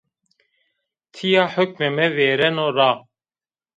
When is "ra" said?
2.77-2.91